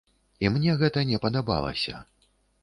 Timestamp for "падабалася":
1.27-2.01